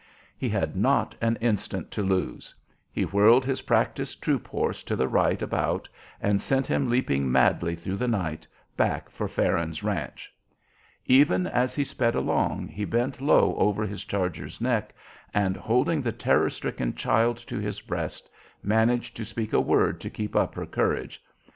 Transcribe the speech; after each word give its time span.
He 0.35 0.49
had 0.49 0.75
not 0.75 1.13
an 1.21 1.35
instant 1.41 1.91
to 1.91 2.01
lose. 2.01 2.55
He 2.91 3.03
whirled 3.03 3.45
his 3.45 3.61
practised 3.61 4.19
troop 4.19 4.47
horse 4.47 4.81
to 4.81 4.95
the 4.95 5.07
right 5.07 5.39
about, 5.39 5.87
and 6.19 6.41
sent 6.41 6.65
him 6.65 6.89
leaping 6.89 7.31
madly 7.31 7.75
through 7.75 7.97
the 7.97 8.07
night 8.07 8.47
back 8.75 9.11
for 9.11 9.27
Farron's 9.27 9.83
ranch. 9.83 10.33
Even 11.05 11.45
as 11.45 11.75
he 11.75 11.83
sped 11.83 12.15
along, 12.15 12.67
he 12.67 12.83
bent 12.83 13.21
low 13.21 13.55
over 13.57 13.85
his 13.85 14.03
charger's 14.03 14.59
neck, 14.59 14.95
and, 15.35 15.55
holding 15.55 16.01
the 16.01 16.11
terror 16.11 16.49
stricken 16.49 16.95
child 16.95 17.37
to 17.37 17.59
his 17.59 17.79
breast, 17.79 18.27
managed 18.63 19.15
to 19.17 19.23
speak 19.23 19.53
a 19.53 19.61
word 19.61 20.01
to 20.01 20.09
keep 20.09 20.35
up 20.35 20.55
her 20.55 20.65
courage. 20.65 21.23